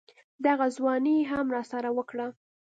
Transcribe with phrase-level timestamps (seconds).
[0.45, 2.27] دغه ځواني يې هم راسره وکړه.